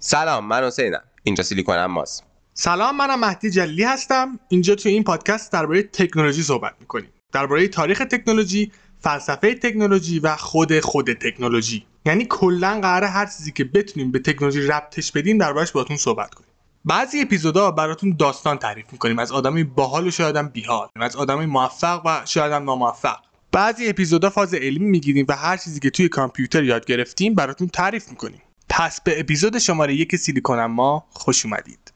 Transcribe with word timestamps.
سلام 0.00 0.46
من 0.46 0.64
حسینم. 0.64 1.02
اینجا 1.22 1.44
سیلیکون 1.44 1.84
ماست 1.84 2.24
سلام 2.54 2.96
منم 2.96 3.20
مهدی 3.20 3.50
جلی 3.50 3.84
هستم. 3.84 4.40
اینجا 4.48 4.74
توی 4.74 4.92
این 4.92 5.04
پادکست 5.04 5.52
درباره 5.52 5.82
تکنولوژی 5.82 6.42
صحبت 6.42 6.74
می‌کنیم. 6.80 7.10
درباره 7.32 7.68
تاریخ 7.68 7.98
تکنولوژی 7.98 8.72
فلسفه 9.00 9.54
تکنولوژی 9.54 10.18
و 10.18 10.36
خود 10.36 10.80
خود 10.80 11.12
تکنولوژی. 11.12 11.86
یعنی 12.06 12.26
کلا 12.30 12.80
قرار 12.82 13.04
هر 13.04 13.26
چیزی 13.26 13.52
که 13.52 13.64
بتونیم 13.64 14.12
به 14.12 14.18
تکنولوژی 14.18 14.60
ربطش 14.60 15.12
بدیم 15.12 15.38
دربارش 15.38 15.72
باهاتون 15.72 15.96
صحبت 15.96 16.34
کنیم. 16.34 16.48
بعضی 16.84 17.20
اپیزودا 17.20 17.70
براتون 17.70 18.16
داستان 18.18 18.58
تعریف 18.58 18.86
می‌کنیم. 18.92 19.18
از 19.18 19.32
آدمی 19.32 19.64
باحال 19.64 20.06
و 20.06 20.10
شاید 20.10 20.36
هم 20.36 20.48
بیحال. 20.48 20.88
از 20.96 21.16
آدمی 21.16 21.46
موفق 21.46 22.02
و 22.04 22.22
شاید 22.24 22.52
هم 22.52 22.64
ناموفق. 22.64 23.16
بعضی 23.52 23.88
اپیزودا 23.88 24.30
فاز 24.30 24.54
علمی 24.54 24.86
می‌گیریم 24.86 25.26
و 25.28 25.36
هر 25.36 25.56
چیزی 25.56 25.80
که 25.80 25.90
توی 25.90 26.08
کامپیوتر 26.08 26.64
یاد 26.64 26.86
گرفتیم 26.86 27.34
براتون 27.34 27.68
تعریف 27.68 28.08
می‌کنیم. 28.08 28.42
پس 28.68 29.00
به 29.00 29.20
اپیزود 29.20 29.58
شماره 29.58 29.94
یک 29.94 30.16
سیلیکون 30.16 30.64
ما 30.66 31.04
خوش 31.10 31.44
اومدید. 31.44 31.92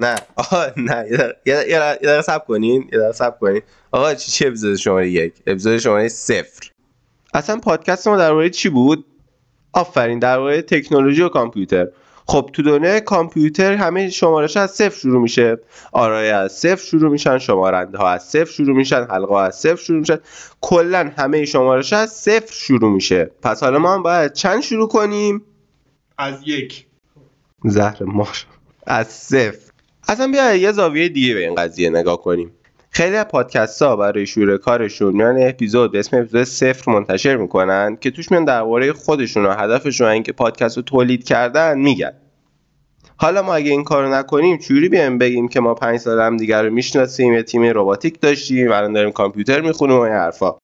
نه 0.00 0.16
آقا 0.36 0.66
نه. 0.76 1.04
یه 1.46 1.56
دقیقه- 1.56 2.22
صبر 2.22 2.44
کنین 2.44 2.82
یه 2.92 2.98
دقیقه 2.98 3.12
صبر 3.12 3.38
کنین. 3.38 3.62
آقا 3.90 4.14
چی 4.14 4.30
چه 4.32 4.46
اپیزود 4.46 4.76
شماره 4.76 5.10
یک؟ 5.10 5.34
اپیزود 5.46 5.78
شماره 5.78 6.08
صفر. 6.08 6.70
اصلا 7.34 7.58
پادکست 7.58 8.08
ما 8.08 8.16
درباره 8.16 8.50
چی 8.50 8.68
بود؟ 8.68 9.04
آفرین 9.76 10.18
درباره 10.18 10.62
تکنولوژی 10.62 11.22
و 11.22 11.28
کامپیوتر. 11.28 11.88
خب 12.26 12.50
تو 12.52 12.62
دنیای 12.62 13.00
کامپیوتر 13.00 13.72
همه 13.72 14.10
شمارش 14.10 14.56
از 14.56 14.70
صفر 14.70 14.98
شروع 14.98 15.22
میشه. 15.22 15.58
آرای 15.92 16.30
از 16.30 16.52
صفر 16.52 16.84
شروع 16.84 17.10
میشن 17.10 17.38
شمارنده 17.38 17.98
ها 17.98 18.08
از 18.10 18.22
صفر 18.22 18.52
شروع 18.52 18.76
میشن 18.76 19.06
حلقه 19.10 19.34
ها 19.34 19.42
از 19.42 19.56
صفر 19.56 19.76
شروع 19.76 19.98
میشن. 19.98 20.18
کلا 20.60 21.10
همه 21.16 21.44
شمارش 21.44 21.92
از 21.92 22.12
صفر 22.12 22.52
شروع 22.52 22.92
میشه. 22.92 23.30
پس 23.42 23.62
حالا 23.62 23.78
ما 23.78 23.94
هم 23.94 24.02
باید 24.02 24.32
چند 24.32 24.62
شروع 24.62 24.88
کنیم؟ 24.88 25.42
از 26.18 26.34
یک. 26.46 26.86
زهر 27.64 28.02
مار 28.02 28.36
از 28.86 29.08
صفر. 29.08 29.72
اصلا 30.08 30.30
بیا 30.30 30.54
یه 30.54 30.72
زاویه 30.72 31.08
دیگه 31.08 31.34
به 31.34 31.40
این 31.40 31.54
قضیه 31.54 31.90
نگاه 31.90 32.22
کنیم. 32.22 32.50
خیلی 32.96 33.16
از 33.16 33.24
پادکست 33.24 33.82
ها 33.82 33.96
برای 33.96 34.26
شروع 34.26 34.56
کارشون 34.56 35.16
میان 35.16 35.42
اپیزود 35.42 35.92
به 35.92 35.98
اسم 35.98 36.16
اپیزود 36.16 36.44
صفر 36.44 36.92
منتشر 36.92 37.36
می‌کنن 37.36 37.96
که 38.00 38.10
توش 38.10 38.30
میان 38.30 38.44
درباره 38.44 38.92
خودشون 38.92 39.46
و 39.46 39.52
هدفشون 39.52 40.08
اینکه 40.08 40.32
پادکست 40.32 40.76
رو 40.76 40.82
تولید 40.82 41.24
کردن 41.24 41.78
میگن. 41.78 42.12
حالا 43.16 43.42
ما 43.42 43.54
اگه 43.54 43.70
این 43.70 43.84
کارو 43.84 44.14
نکنیم 44.14 44.58
چوری 44.58 44.88
بیایم 44.88 45.18
بگیم 45.18 45.48
که 45.48 45.60
ما 45.60 45.74
پنج 45.74 46.00
سال 46.00 46.20
هم 46.20 46.36
دیگر 46.36 46.62
رو 46.62 46.70
می‌شناسیم 46.70 47.32
یه 47.32 47.42
تیم 47.42 47.62
رباتیک 47.62 48.20
داشتیم 48.20 48.72
الان 48.72 48.92
داریم 48.92 49.12
کامپیوتر 49.12 49.60
می‌خونیم 49.60 49.96
و 49.96 50.00
این 50.00 50.14
حرفا. 50.14 50.58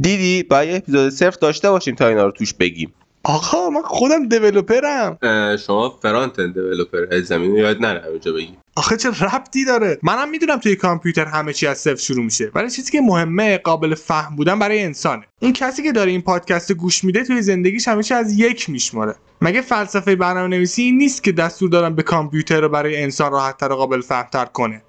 دیدی؟ 0.00 0.42
باید 0.42 0.82
اپیزود 0.82 1.08
صفر 1.08 1.36
داشته 1.40 1.70
باشیم 1.70 1.94
تا 1.94 2.08
اینا 2.08 2.24
رو 2.24 2.30
توش 2.30 2.54
بگیم. 2.54 2.94
آقا 3.24 3.70
من 3.70 3.82
خودم 3.82 4.28
دیولوپرم. 4.28 5.18
شما 5.56 5.98
فرانت 6.02 6.38
اند 6.38 6.54
دیولپر 6.54 7.20
زمین 7.20 7.56
یاد 7.56 7.80
نره 7.80 8.00
همینجا 8.00 8.32
بگیم. 8.32 8.56
آخه 8.76 8.96
چه 8.96 9.08
ربطی 9.10 9.64
داره؟ 9.64 9.98
منم 10.02 10.30
می‌دونم 10.30 10.58
توی 10.58 10.76
کامپیوتر 10.76 11.24
همه 11.24 11.52
چی 11.52 11.66
از 11.66 11.78
صفر 11.78 11.96
شروع 11.96 12.24
میشه 12.24 12.50
ولی 12.54 12.70
چیزی 12.70 12.92
که 12.92 13.00
مهمه 13.00 13.58
قابل 13.58 13.94
فهم 13.94 14.36
بودن 14.36 14.58
برای 14.58 14.82
انسانه. 14.82 15.24
اون 15.40 15.52
کسی 15.52 15.82
که 15.82 15.92
داره 15.92 16.10
این 16.10 16.22
پادکست 16.22 16.72
گوش 16.72 17.04
میده 17.04 17.24
توی 17.24 17.42
زندگیش 17.42 17.88
چی 17.88 18.14
از 18.14 18.38
یک 18.38 18.70
میشماره. 18.70 19.14
مگه 19.40 19.60
فلسفه 19.60 20.16
برنامه 20.16 20.56
نویسی 20.56 20.82
این 20.82 20.98
نیست 20.98 21.24
که 21.24 21.32
دستور 21.32 21.70
دادن 21.70 21.94
به 21.94 22.02
کامپیوتر 22.02 22.60
رو 22.60 22.68
برای 22.68 23.02
انسان 23.02 23.32
راحتتر 23.32 23.72
و 23.72 23.76
قابل 23.76 24.00
فهمتر 24.00 24.44
کنه؟ 24.44 24.82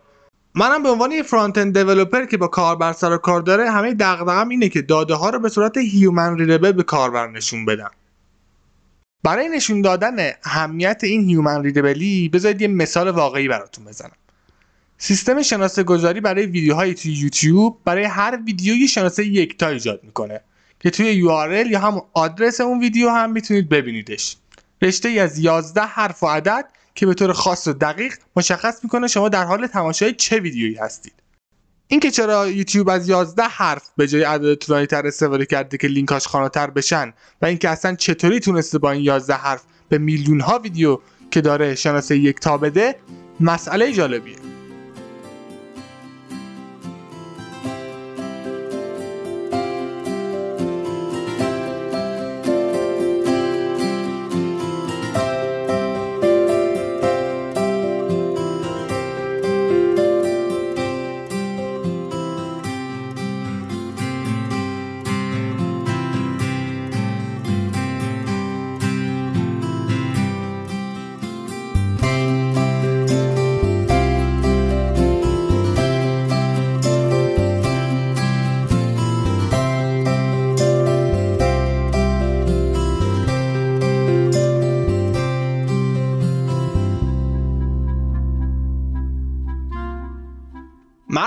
منم 0.55 0.83
به 0.83 0.89
عنوان 0.89 1.11
یه 1.11 1.23
front-end 1.23 1.77
developer 1.77 2.25
که 2.25 2.37
با 2.37 2.47
کاربر 2.47 2.93
سر 2.93 3.11
و 3.11 3.17
کار 3.17 3.41
داره 3.41 3.71
همه 3.71 3.93
دغدغه‌م 3.93 4.49
اینه 4.49 4.69
که 4.69 4.81
داده 4.81 5.13
ها 5.13 5.29
رو 5.29 5.39
به 5.39 5.49
صورت 5.49 5.77
human 5.77 6.37
readable 6.37 6.71
به 6.71 6.83
کاربر 6.83 7.27
نشون 7.27 7.65
بدم 7.65 7.91
برای 9.23 9.49
نشون 9.49 9.81
دادن 9.81 10.31
اهمیت 10.43 10.99
این 11.03 11.29
هیومن 11.29 11.63
ریدبلی 11.63 12.29
بذارید 12.29 12.61
یه 12.61 12.67
مثال 12.67 13.09
واقعی 13.09 13.47
براتون 13.47 13.85
بزنم. 13.85 14.11
سیستم 14.97 15.41
شناسه 15.41 15.83
گذاری 15.83 16.21
برای 16.21 16.45
ویدیوهای 16.45 16.93
توی 16.93 17.11
یوتیوب 17.11 17.77
برای 17.85 18.03
هر 18.03 18.39
ویدیو 18.45 18.75
یه 18.75 18.87
شناسه 18.87 19.25
یکتا 19.25 19.67
ایجاد 19.67 20.03
می‌کنه 20.03 20.41
که 20.79 20.89
توی 20.89 21.21
URL 21.21 21.71
یا 21.71 21.79
هم 21.79 22.01
آدرس 22.13 22.61
اون 22.61 22.79
ویدیو 22.79 23.09
هم 23.09 23.31
می‌تونید 23.31 23.69
ببینیدش. 23.69 24.37
رشته 24.81 25.09
ای 25.09 25.19
از 25.19 25.39
11 25.39 25.81
حرف 25.81 26.23
و 26.23 26.27
عدد 26.27 26.65
که 26.95 27.05
به 27.05 27.13
طور 27.13 27.33
خاص 27.33 27.67
و 27.67 27.73
دقیق 27.73 28.13
مشخص 28.35 28.83
می‌کنه 28.83 29.07
شما 29.07 29.29
در 29.29 29.45
حال 29.45 29.67
تماشای 29.67 30.13
چه 30.13 30.39
ویدیویی 30.39 30.75
هستید. 30.75 31.13
اینکه 31.93 32.11
چرا 32.11 32.49
یوتیوب 32.49 32.89
از 32.89 33.09
11 33.09 33.43
حرف 33.43 33.89
به 33.97 34.07
جای 34.07 34.23
عدد 34.23 34.55
طولانی 34.55 34.85
تر 34.85 35.07
استفاده 35.07 35.45
کرده 35.45 35.77
که 35.77 35.87
لینکاش 35.87 36.27
خاناتر 36.27 36.69
بشن 36.69 37.13
و 37.41 37.45
اینکه 37.45 37.69
اصلا 37.69 37.95
چطوری 37.95 38.39
تونسته 38.39 38.77
با 38.77 38.91
این 38.91 39.03
11 39.03 39.33
حرف 39.33 39.63
به 39.89 39.97
میلیون 39.97 40.39
ها 40.39 40.59
ویدیو 40.59 40.99
که 41.31 41.41
داره 41.41 41.75
شناسه 41.75 42.17
یک 42.17 42.39
تا 42.39 42.57
بده 42.57 42.95
مسئله 43.39 43.91
جالبیه. 43.91 44.35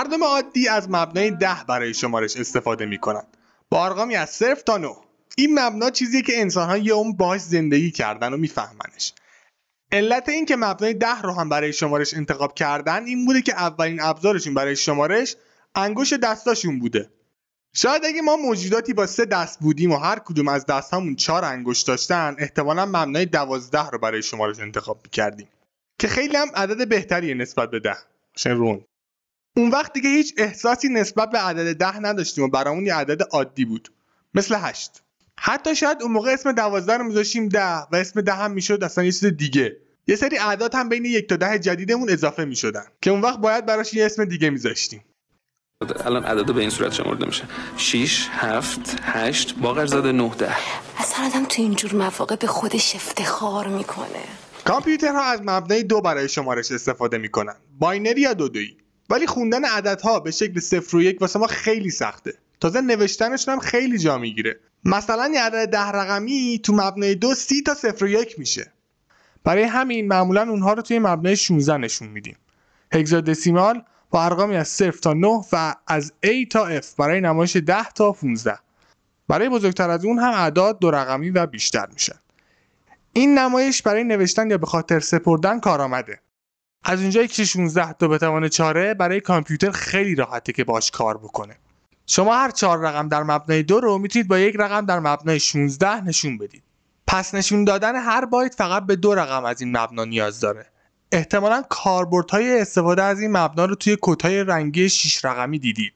مردم 0.07 0.23
عادی 0.23 0.67
از 0.67 0.89
مبنای 0.89 1.31
ده 1.31 1.63
برای 1.67 1.93
شمارش 1.93 2.37
استفاده 2.37 2.85
می‌کنن. 2.85 3.23
با 3.69 3.85
ارقامی 3.85 4.15
از 4.15 4.29
صفر 4.29 4.61
تا 4.65 4.77
9 4.77 4.89
این 5.37 5.59
مبنا 5.59 5.89
چیزیه 5.89 6.21
که 6.21 6.41
انسان 6.41 6.85
یه 6.85 6.93
عمر 6.93 7.15
باهاش 7.15 7.41
زندگی 7.41 7.91
کردن 7.91 8.33
و 8.33 8.37
میفهمنش. 8.37 9.13
علت 9.91 10.29
این 10.29 10.45
که 10.45 10.55
مبنای 10.55 10.93
ده 10.93 11.21
رو 11.21 11.33
هم 11.33 11.49
برای 11.49 11.73
شمارش 11.73 12.13
انتخاب 12.13 12.53
کردن 12.53 13.05
این 13.05 13.25
بوده 13.25 13.41
که 13.41 13.53
اولین 13.53 14.01
ابزارشون 14.01 14.53
برای 14.53 14.75
شمارش 14.75 15.35
انگشت 15.75 16.13
دستاشون 16.13 16.79
بوده. 16.79 17.09
شاید 17.75 18.05
اگه 18.05 18.21
ما 18.21 18.35
موجوداتی 18.35 18.93
با 18.93 19.07
سه 19.07 19.25
دست 19.25 19.59
بودیم 19.59 19.91
و 19.91 19.97
هر 19.97 20.19
کدوم 20.19 20.47
از 20.47 20.65
دستامون 20.65 21.15
چهار 21.15 21.45
انگشت 21.45 21.87
داشتن 21.87 22.35
احتمالا 22.39 22.85
مبنای 22.85 23.25
دوازده 23.25 23.89
رو 23.89 23.99
برای 23.99 24.23
شمارش 24.23 24.59
انتخاب 24.59 24.99
می‌کردیم. 25.03 25.47
که 25.99 26.07
خیلی 26.07 26.37
هم 26.37 26.47
عدد 26.55 26.89
بهتریه 26.89 27.33
نسبت 27.33 27.71
به 27.71 27.79
ده. 27.79 27.97
روند 28.45 28.85
اون 29.57 29.69
وقت 29.69 29.93
دیگه 29.93 30.09
هیچ 30.09 30.33
احساسی 30.37 30.89
نسبت 30.89 31.29
به 31.29 31.37
عدد 31.37 31.77
ده 31.77 31.99
نداشتیم 31.99 32.43
و 32.43 32.47
برامون 32.47 32.85
یه 32.85 32.95
عدد 32.95 33.21
عادی 33.31 33.65
بود. 33.65 33.91
مثل 34.33 34.55
هشت. 34.59 35.03
حتی 35.39 35.75
شاید 35.75 36.01
اون 36.01 36.11
موقع 36.11 36.31
اسم 36.31 36.51
دوازده 36.51 36.97
رو 36.97 37.03
میذاشتیم 37.03 37.49
ده 37.49 37.75
و 37.75 37.95
اسم 37.95 38.21
ده 38.21 38.33
هم 38.33 38.51
می‌شد 38.51 38.83
اصلا 38.83 39.03
یه 39.03 39.11
چیز 39.11 39.25
دیگه. 39.25 39.77
یه 40.07 40.15
سری 40.15 40.37
اعداد 40.37 40.75
هم 40.75 40.89
بین 40.89 41.05
یک 41.05 41.29
تا 41.29 41.35
ده 41.35 41.59
جدیدمون 41.59 42.09
اضافه 42.09 42.45
می‌شدن. 42.45 42.85
که 43.01 43.11
اون 43.11 43.21
وقت 43.21 43.39
باید 43.39 43.65
براش 43.65 43.93
یه 43.93 44.05
اسم 44.05 44.25
دیگه 44.25 44.49
میذاشتیم. 44.49 45.03
الان 46.05 46.23
عدد 46.23 46.53
به 46.53 46.61
این 46.61 46.69
صورت 46.69 46.93
شمرده 46.93 47.25
میشه. 47.25 47.43
6 47.77 48.27
7 48.31 48.99
8 49.01 49.55
باقر 49.55 49.85
زده 49.85 50.11
9 50.11 50.35
10 50.35 50.55
اصلا 50.97 51.25
آدم 51.25 51.45
تو 51.45 51.61
اینجور 51.61 51.95
مواقع 51.95 52.35
به 52.35 52.47
خودش 52.47 52.95
افتخار 52.95 53.67
می‌کنه. 53.67 54.23
کامپیوترها 54.65 55.23
از 55.23 55.41
مبنای 55.43 55.83
دو 55.83 56.01
برای 56.01 56.29
شمارش 56.29 56.71
استفاده 56.71 57.17
می‌کنن. 57.17 57.55
binary 57.79 58.21
یا 58.21 58.33
دودویی 58.33 58.77
ولی 59.09 59.27
خوندن 59.27 59.65
عددها 59.65 60.19
به 60.19 60.31
شکل 60.31 60.59
صفر 60.59 60.97
و 60.97 61.01
یک 61.01 61.21
واسه 61.21 61.39
ما 61.39 61.47
خیلی 61.47 61.89
سخته. 61.89 62.33
تازه 62.59 62.81
نوشتنشون 62.81 63.53
هم 63.53 63.59
خیلی 63.59 63.97
جا 63.97 64.17
می‌گیره. 64.17 64.59
مثلا 64.85 65.31
یه 65.33 65.41
عدد 65.41 65.69
ده 65.69 65.87
رقمی 65.87 66.59
تو 66.63 66.73
مبنای 66.73 67.15
دو 67.15 67.33
سی 67.33 67.61
تا 67.61 67.73
صفر 67.73 68.05
و 68.05 68.07
یک 68.07 68.39
میشه. 68.39 68.71
برای 69.43 69.63
همین 69.63 70.07
معمولا 70.07 70.49
اونها 70.49 70.73
رو 70.73 70.81
توی 70.81 70.99
مبنای 70.99 71.35
16 71.35 71.77
نشون 71.77 72.07
میدیم. 72.07 72.37
hexadecimal 72.93 73.83
با 74.09 74.23
ارقامی 74.23 74.55
از 74.55 74.67
0 74.67 74.91
تا 74.91 75.13
9 75.13 75.41
و 75.51 75.75
از 75.87 76.13
A 76.25 76.47
تا 76.49 76.79
F 76.79 76.85
برای 76.97 77.21
نمایش 77.21 77.57
10 77.57 77.83
تا 77.83 78.11
15 78.11 78.59
برای 79.27 79.49
بزرگتر 79.49 79.89
از 79.89 80.05
اون 80.05 80.19
هم 80.19 80.31
اعداد 80.33 80.79
دو 80.79 80.91
رقمی 80.91 81.29
و 81.29 81.45
بیشتر 81.45 81.87
میشن. 81.93 82.15
این 83.13 83.37
نمایش 83.37 83.81
برای 83.81 84.03
نوشتن 84.03 84.49
یا 84.49 84.57
به 84.57 84.65
خاطر 84.65 84.99
سپردن 84.99 85.59
کارآمده 85.59 86.19
از 86.89 87.01
اونجایی 87.01 87.27
که 87.27 87.45
16 87.45 87.93
تا 87.93 88.07
به 88.07 88.17
توان 88.17 88.49
چاره 88.49 88.93
برای 88.93 89.21
کامپیوتر 89.21 89.71
خیلی 89.71 90.15
راحته 90.15 90.53
که 90.53 90.63
باش 90.63 90.91
کار 90.91 91.17
بکنه. 91.17 91.57
شما 92.05 92.35
هر 92.35 92.51
چهار 92.51 92.79
رقم 92.79 93.07
در 93.07 93.23
مبنای 93.23 93.63
دو 93.63 93.79
رو 93.79 93.97
می‌تونید 93.97 94.27
با 94.27 94.39
یک 94.39 94.55
رقم 94.59 94.85
در 94.85 94.99
مبنای 94.99 95.39
16 95.39 96.01
نشون 96.01 96.37
بدید. 96.37 96.63
پس 97.07 97.35
نشون 97.35 97.63
دادن 97.63 97.95
هر 97.95 98.25
بایت 98.25 98.55
فقط 98.55 98.85
به 98.85 98.95
دو 98.95 99.15
رقم 99.15 99.45
از 99.45 99.61
این 99.61 99.77
مبنا 99.77 100.05
نیاز 100.05 100.39
داره. 100.39 100.65
احتمالا 101.11 101.63
کاربردهای 101.69 102.61
استفاده 102.61 103.03
از 103.03 103.19
این 103.21 103.31
مبنا 103.31 103.65
رو 103.65 103.75
توی 103.75 103.97
کدهای 104.01 104.43
رنگی 104.43 104.89
6 104.89 105.25
رقمی 105.25 105.59
دیدید. 105.59 105.93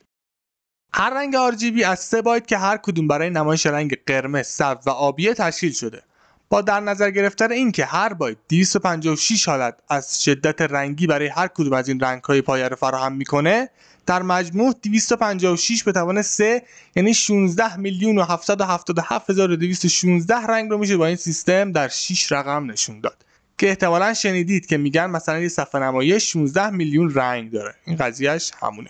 هر 0.94 1.10
رنگ 1.10 1.36
RGB 1.52 1.84
از 1.84 2.00
3 2.00 2.22
بایت 2.22 2.48
که 2.48 2.58
هر 2.58 2.78
کدوم 2.78 3.08
برای 3.08 3.30
نمایش 3.30 3.66
رنگ 3.66 3.98
قرمز، 4.06 4.48
سبز 4.48 4.88
و 4.88 4.90
آبی 4.90 5.34
تشکیل 5.34 5.72
شده. 5.72 6.04
با 6.52 6.62
در 6.62 6.80
نظر 6.80 7.12
گرفتن 7.12 7.52
اینکه 7.52 7.86
هر 7.86 8.14
بایت 8.14 8.38
256 8.50 9.48
حالت 9.48 9.76
از 9.90 10.24
شدت 10.24 10.62
رنگی 10.62 11.08
برای 11.08 11.28
هر 11.28 11.48
کدوم 11.48 11.74
از 11.74 11.88
این 11.88 12.00
رنگ‌های 12.00 12.42
پایه 12.42 12.68
رو 12.68 12.76
فراهم 12.76 13.14
می‌کنه 13.14 13.70
در 14.06 14.22
مجموع 14.22 14.74
256 14.84 15.84
به 15.84 15.92
توان 15.92 16.22
3 16.22 16.62
یعنی 16.96 17.14
16 17.14 17.78
میلیون 17.78 18.18
و 18.18 18.24
777216 18.24 20.36
رنگ 20.36 20.70
رو 20.70 20.78
میشه 20.78 20.98
با 20.98 21.06
این 21.06 21.16
سیستم 21.16 21.72
در 21.72 21.88
6 21.88 22.32
رقم 22.32 22.72
نشون 22.72 23.00
داد. 23.00 23.26
که 23.58 23.70
احتمالا 23.70 24.14
شنیدید 24.14 24.66
که 24.66 24.78
میگن 24.78 25.06
مثلا 25.06 25.40
یه 25.40 25.48
صفحه 25.48 25.82
نمایش 25.82 26.32
16 26.32 26.70
میلیون 26.70 27.14
رنگ 27.14 27.52
داره. 27.52 27.76
این 27.86 27.96
قضیهش 27.96 28.52
همونه. 28.62 28.90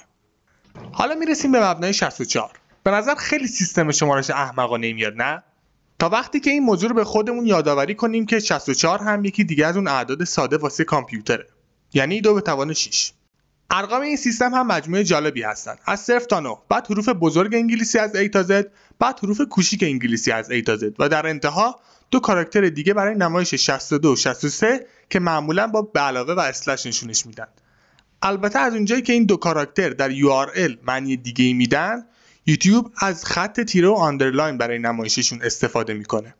حالا 0.92 1.16
می‌رسیم 1.16 1.52
به 1.52 1.70
مبنای 1.70 1.94
64 1.94 2.52
به 2.84 2.92
نظر 2.92 3.16
خیلی 3.16 3.48
سیستم 3.48 3.92
شمارش 3.92 4.30
احمقانه 4.30 4.94
میاد 4.94 5.22
نه؟ 5.22 5.44
تا 6.02 6.10
وقتی 6.10 6.40
که 6.40 6.50
این 6.50 6.64
موضوع 6.64 6.90
رو 6.90 6.96
به 6.96 7.04
خودمون 7.04 7.46
یادآوری 7.46 7.96
کنیم 7.96 8.26
که 8.26 8.40
64 8.40 9.00
هم 9.00 9.26
یکی 9.26 9.44
دیگه 9.44 9.66
از 9.66 9.76
اون 9.76 9.88
اعداد 9.88 10.24
ساده 10.24 10.58
واسه 10.58 10.84
کامپیوتره. 10.84 11.48
یعنی 11.94 12.22
دو 12.22 12.34
به 12.34 12.42
توان 12.42 12.74
6 12.74 13.12
ارقام 13.70 14.02
این 14.02 14.18
سیستم 14.18 14.54
هم 14.54 14.68
مجموعه 14.68 15.04
جالبی 15.04 15.44
هستن. 15.44 15.76
از 15.86 16.00
0 16.00 16.20
تا 16.20 16.40
9 16.40 16.58
بعد 16.70 16.88
حروف 16.88 17.10
بزرگ 17.10 17.56
انگلیسی 17.56 18.00
از 18.00 18.16
A 18.16 18.30
تا 18.30 18.44
Z. 18.44 18.66
بعد 19.00 19.20
حروف 19.24 19.42
کوچیک 19.42 19.84
انگلیسی 19.84 20.32
از 20.32 20.52
A 20.52 20.62
تا 20.62 20.78
Z. 20.78 20.84
و 21.00 21.10
در 21.10 21.28
انتها 21.28 21.80
دو 22.12 22.20
کاراکتر 22.20 22.70
دیگه 22.70 22.94
برای 22.94 23.16
نمایش 23.16 23.56
62 23.56 24.14
و 24.14 24.16
63 24.16 24.86
که 25.10 25.20
معمولا 25.20 25.68
با 25.68 25.82
به 25.82 26.00
علاوه 26.00 26.34
و 26.34 26.40
اسلش 26.40 26.86
نشونش 26.86 27.26
میدن. 27.26 27.48
البته 28.22 28.60
از 28.60 28.74
اونجایی 28.74 29.02
که 29.02 29.14
این 29.14 29.26
دو 29.26 29.38
کاراکتر 29.38 29.90
در 29.90 30.12
URL 30.12 30.72
معنی 30.84 31.18
دیگه 31.18 31.46
ای 31.46 31.54
میدن 31.54 32.06
یوتیوب 32.46 32.92
از 32.98 33.26
خط 33.26 33.62
تیره 33.62 33.88
و 33.88 33.94
آندرلاین 33.94 34.58
برای 34.58 34.80
نمایششون 34.80 35.42
استفاده 35.42 35.94
می‌کنه. 35.94 36.36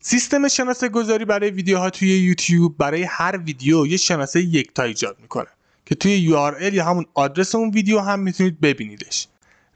سیستم 0.00 0.48
شناسه 0.48 0.88
گذاری 0.88 1.24
برای 1.24 1.50
ویدیوها 1.50 1.90
توی 1.90 2.18
یوتیوب 2.18 2.78
برای 2.78 3.02
هر 3.02 3.36
ویدیو 3.36 3.86
یه 3.86 3.96
شناسه 3.96 4.40
یکتا 4.40 4.82
ایجاد 4.82 5.16
می‌کنه 5.20 5.46
که 5.86 5.94
توی 5.94 6.28
URL 6.28 6.74
یا 6.74 6.84
همون 6.84 7.06
آدرس 7.14 7.54
اون 7.54 7.70
ویدیو 7.70 7.98
هم 8.00 8.20
می‌تونید 8.20 8.60
ببینیدش. 8.60 9.28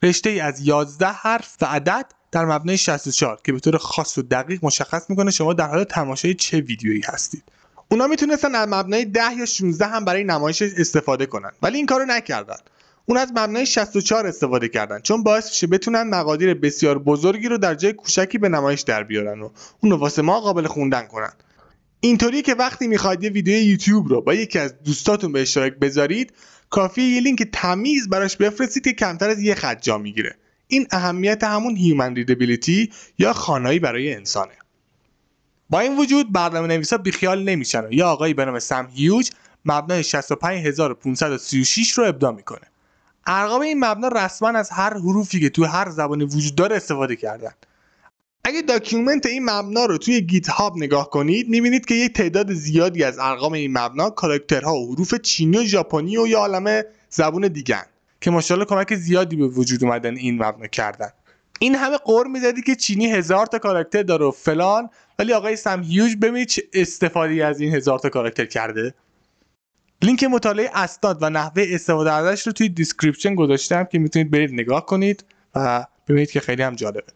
رشته 0.03 0.31
ای 0.31 0.41
از 0.41 0.67
11 0.67 1.07
حرف 1.07 1.57
و 1.61 1.65
عدد 1.65 2.07
در 2.33 2.45
مبنای 2.45 2.79
64 2.79 3.41
که 3.45 3.53
به 3.53 3.61
طور 3.61 3.79
خاص 3.79 4.19
و 4.19 4.23
دقیق 4.23 4.65
مشخص 4.65 5.11
می‌کنه 5.11 5.31
شما 5.31 5.53
در 5.53 5.69
حال 5.69 5.85
تماشای 5.85 6.35
چه 6.35 6.61
ویدیویی 6.61 7.03
هستید. 7.07 7.43
اونا 7.91 8.07
می‌تونستن 8.07 8.55
از 8.55 8.69
مبنای 8.69 9.05
10 9.05 9.21
یا 9.39 9.47
16 9.47 9.87
هم 9.87 10.05
برای 10.05 10.25
نمایش 10.25 10.63
استفاده 10.63 11.27
کنن 11.27 11.51
ولی 11.63 11.77
این 11.77 11.87
کارو 11.87 12.05
نکردن. 12.05 12.57
اون 13.07 13.19
از 13.19 13.29
مبنای 13.31 13.67
64 13.67 14.27
استفاده 14.27 14.69
کردن 14.69 15.01
چون 15.01 15.23
باعث 15.23 15.49
میشه 15.49 15.67
بتونن 15.67 16.03
مقادیر 16.03 16.55
بسیار 16.55 16.99
بزرگی 16.99 17.49
رو 17.49 17.59
در 17.59 17.75
جای 17.75 17.93
کوچکی 17.93 18.39
به 18.39 18.49
نمایش 18.49 18.81
در 18.81 19.03
بیارن 19.03 19.41
و 19.41 19.51
اون 19.81 19.93
رو 19.93 19.99
واسه 19.99 20.23
ما 20.23 20.41
قابل 20.41 20.67
خوندن 20.67 21.07
کنن. 21.07 21.33
اینطوری 22.01 22.43
که 22.43 22.55
وقتی 22.55 22.87
می‌خواید 22.87 23.23
یه 23.23 23.31
ویدیو 23.31 23.63
یوتیوب 23.63 24.09
رو 24.09 24.21
با 24.21 24.35
یکی 24.35 24.59
از 24.59 24.83
دوستاتون 24.83 25.33
به 25.33 25.43
اشتراک 25.43 25.73
بذارید 25.73 26.33
کافیه 26.71 27.05
یه 27.05 27.21
لینک 27.21 27.43
تمیز 27.53 28.09
براش 28.09 28.37
بفرستید 28.37 28.85
که 28.85 28.93
کمتر 28.93 29.31
از 29.31 29.43
یه 29.43 29.55
خط 29.55 29.83
جا 29.83 29.99
می‌گیره. 29.99 30.37
این 30.67 30.87
اهمیت 30.91 31.45
همون 31.45 31.77
human 31.77 32.15
readability 32.15 32.91
یا 33.19 33.33
خوانایی 33.33 33.79
برای 33.79 34.15
انسانه. 34.15 34.55
با 35.71 35.81
این 35.81 35.97
وجود 35.97 36.33
برنامه 36.33 36.69
نویسا 36.69 36.99
بیخیال 36.99 37.43
نمیشن 37.43 37.85
و 37.85 37.93
یه 37.93 38.05
آقایی 38.05 38.35
به 38.35 38.45
نام 38.45 38.59
Sam 38.59 38.89
Hughes 38.95 39.31
مبنای 39.65 40.03
65536 40.03 41.93
رو 41.93 42.05
ابداع 42.05 42.33
می‌کنه. 42.33 42.74
ارقام 43.27 43.61
این 43.61 43.85
مبنا 43.85 44.09
رسما 44.09 44.49
از 44.49 44.71
هر 44.71 44.95
حروفی 44.95 45.41
که 45.41 45.51
تو 45.51 45.65
هر 45.65 45.91
زبانی 45.91 46.25
وجود 46.25 46.55
داره 46.55 46.77
استفاده 46.77 47.17
کردن. 47.17 47.53
اگه 48.45 48.63
document 48.63 49.27
این 49.27 49.45
مبنا 49.51 49.85
رو 49.85 49.99
توی 49.99 50.21
GitHub 50.21 50.77
نگاه 50.77 51.11
کنید 51.11 51.49
می‌بینید 51.49 51.87
که 51.87 51.95
یک 51.95 52.13
تعداد 52.13 52.53
زیادی 52.53 53.05
از 53.05 53.19
ارقام 53.19 53.53
این 53.53 53.79
مبنا 53.79 54.11
کاراکترها 54.11 54.75
و 54.75 54.95
حروف 54.95 55.15
چینی 55.15 55.59
و 55.59 55.65
ژاپنی 55.65 56.17
و 56.17 56.27
یه 56.27 56.39
عالم 56.39 56.83
زبون 57.11 57.49
دیگن 57.49 57.83
که 58.21 58.31
ماشاءالله 58.31 58.67
کمک 58.67 58.95
زیادی 58.95 59.37
به 59.37 59.47
وجود 59.47 59.85
اومدن 59.85 60.17
این 60.17 60.43
مبنا 60.43 60.67
کردن. 60.67 61.11
این 61.59 61.75
همه 61.75 61.97
غر 61.97 62.27
می‌زدی 62.27 62.63
که 62.63 62.77
چینی 62.77 63.07
هزار 63.07 63.47
تا 63.47 63.59
کاراکتر 63.59 64.03
داره 64.03 64.27
و 64.27 64.31
فلان 64.31 64.91
ولی 65.19 65.33
آقای 65.33 65.57
Sam 65.57 65.83
Hughes 65.83 66.17
ببینید 66.17 66.49
چه 66.49 66.63
استفاده 66.73 67.45
از 67.45 67.61
این 67.61 67.75
هزار 67.75 67.99
تا 67.99 68.09
کاراکتر 68.09 68.47
کرده. 68.47 68.95
لینک 70.03 70.25
مطالعه 70.25 70.71
اسناد 70.75 71.19
و 71.23 71.31
نحوه 71.31 71.65
استفاده 71.69 72.13
ازش 72.13 72.47
رو 72.47 72.53
توی 72.53 72.69
description 72.69 73.35
گذاشتم 73.35 73.85
که 73.85 73.99
می‌تونید 73.99 74.31
برید 74.31 74.53
نگاه 74.53 74.87
کنید 74.87 75.25
و 75.55 75.87
ببینید 76.09 76.31
که 76.31 76.41
خیلی 76.41 76.63
هم 76.63 76.75
جالبه. 76.75 77.13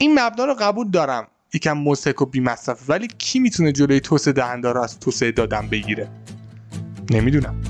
این 0.00 0.20
مبنا 0.20 0.44
رو 0.44 0.54
قبول 0.54 0.90
دارم. 0.90 1.28
یکم 1.54 1.72
موسک 1.72 2.22
و 2.22 2.26
بی 2.26 2.44
ولی 2.88 3.08
کی 3.18 3.38
می‌تونه 3.38 3.72
جلوی 3.72 4.00
توسعه 4.00 4.32
دهنده 4.32 4.72
رو 4.72 4.80
از 4.80 5.00
توسعه 5.00 5.32
دادن 5.32 5.68
بگیره؟ 5.68 6.08
نمی‌دونم. 7.10 7.62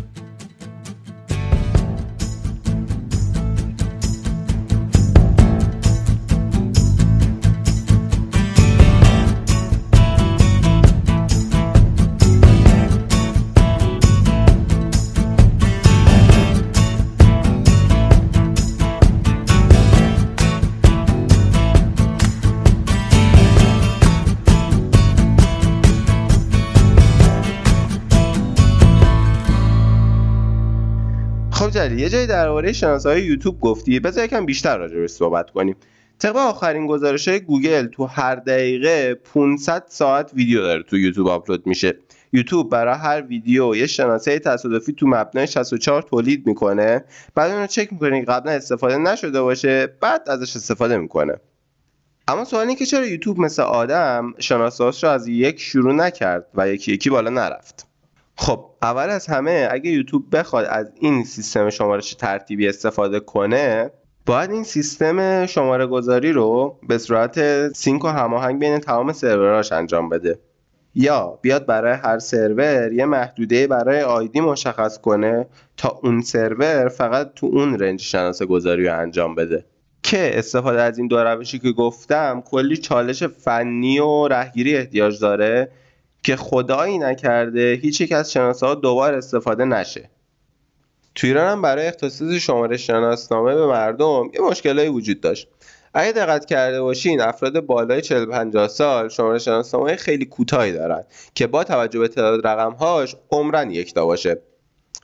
یه 32.01 32.09
جایی 32.09 32.27
درباره 32.27 32.73
شناسایی 32.73 33.25
یوتیوب 33.25 33.61
گفتی. 33.61 34.01
بذار 34.01 34.25
یکم 34.25 34.47
بیشتر 34.47 34.79
راجع 34.79 35.07
صحبت 35.07 35.51
کنیم. 35.51 35.77
طبق 36.19 36.37
آخرین 36.37 36.87
گزارش 36.87 37.29
های 37.29 37.41
گوگل 37.41 37.87
تو 37.87 38.05
هر 38.05 38.35
دقیقه 38.35 39.15
500 39.15 39.85
ساعت 39.89 40.31
ویدیو 40.35 40.63
داره 40.63 40.83
تو 40.83 40.97
یوتیوب 40.97 41.29
آپلود 41.29 41.67
میشه. 41.67 41.97
یوتیوب 42.33 42.71
برای 42.71 42.95
هر 42.95 43.23
ویدیو 43.23 43.77
یه 43.77 43.87
شناسه 43.87 44.39
تصادفی 44.39 44.93
تو 44.93 45.07
مبنای 45.07 45.47
64 45.47 46.03
تولید 46.03 46.47
می‌کنه. 46.47 47.05
بعد 47.35 47.51
اون 47.51 47.61
رو 47.61 47.67
چک 47.67 47.93
می‌کنه 47.93 48.21
که 48.21 48.27
قبلا 48.27 48.53
استفاده 48.53 48.99
نشده 48.99 49.43
باشه 49.43 49.87
بعد 50.01 50.23
ازش 50.27 50.57
استفاده 50.57 50.97
می‌کنه. 50.97 51.35
اما 52.29 52.45
سوال 52.45 52.61
اینه 52.61 52.75
که 52.75 52.87
چرا 52.87 53.07
یوتیوب 53.07 53.41
مثل 53.41 53.63
آدم 53.63 54.35
شناسهاش 54.39 55.05
رو 55.05 55.11
از 55.11 55.29
یک 55.29 55.61
شروع 55.61 55.93
نکرد 55.93 56.47
و 56.55 56.69
یکی 56.69 56.93
یکی 56.93 57.11
بالا 57.11 57.31
نرفت؟ 57.31 57.90
خب 58.41 58.65
اول 58.83 59.11
از 59.11 59.27
همه 59.27 59.69
اگه 59.71 59.91
یوتیوب 59.91 60.37
بخواد 60.37 60.65
از 60.65 60.93
این 61.01 61.25
سیستم 61.25 61.71
شمارش 61.71 62.15
ترتیبی 62.15 62.69
استفاده 62.69 63.21
کنه 63.21 63.91
باید 64.27 64.51
این 64.51 64.65
سیستم 64.65 65.47
شماره 65.47 65.87
گذاری 65.87 66.33
رو 66.33 66.79
به 66.89 66.99
صورت 66.99 67.69
سینک 67.73 68.05
و 68.05 68.09
هماهنگ 68.09 68.61
بین 68.61 68.79
تمام 68.79 69.13
سروراش 69.13 69.73
انجام 69.73 70.09
بده. 70.09 70.39
یا 70.95 71.39
بیاد 71.43 71.67
برای 71.67 71.93
هر 71.93 72.19
سرور 72.19 72.93
یه 72.93 73.05
محدوده 73.05 73.67
برای 73.67 74.03
آیدی 74.03 74.41
مشخص 74.41 74.99
کنه 74.99 75.47
تا 75.77 76.01
اون 76.03 76.21
سرور 76.21 76.89
فقط 76.89 77.35
تو 77.35 77.47
اون 77.47 77.79
رنج 77.79 78.01
شناسه 78.01 78.47
گذاری 78.47 78.87
رو 78.87 78.99
انجام 78.99 79.35
بده. 79.35 79.65
که 80.03 80.39
استفاده 80.39 80.83
از 80.83 80.99
این 80.99 81.09
دو 81.09 81.19
روشی 81.19 81.59
که 81.59 81.73
گفتم 81.73 82.43
کلی 82.47 82.77
چالش 82.77 83.23
فنی 83.23 83.99
و 83.99 84.29
رهگیری 84.29 84.77
احتیاج 84.77 85.21
داره. 85.21 85.71
که 86.23 86.37
خدایی 86.37 86.99
نکرده 86.99 87.79
هیچ 87.83 88.01
یک 88.01 88.13
از 88.13 88.33
شناسه 88.33 88.67
ها 88.67 88.75
دوبار 88.75 89.15
استفاده 89.15 89.65
نشه. 89.65 90.11
تو 91.15 91.27
ایران 91.27 91.53
هم 91.53 91.63
برای 91.63 91.87
اختصاص 91.87 92.33
شماره 92.33 92.77
شناسنامه 92.77 93.55
به 93.55 93.67
مردم 93.67 94.31
یه 94.35 94.41
مشکلایی 94.41 94.89
وجود 94.89 95.21
داشت. 95.21 95.49
اگه 95.95 96.13
دقت 96.13 96.45
کرده 96.45 96.83
باشین 96.83 97.21
افراد 97.21 97.61
بالای 97.61 98.01
40 98.01 98.27
50 98.27 98.69
سال 98.69 99.09
شماره 99.09 99.39
شناسنامه 99.39 99.97
خیلی 99.97 100.25
کوتاهی 100.25 100.73
دارن 100.73 101.05
که 101.35 101.47
با 101.47 101.65
توجه 101.65 101.99
به 101.99 102.09
تعداد 102.09 102.47
رقمهاش 102.47 103.17
عمرن 103.31 103.71
یکتا 103.71 104.07
باشه. 104.07 104.43